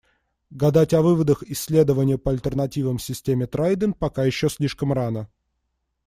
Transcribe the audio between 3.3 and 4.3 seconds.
'Трайдент'" пока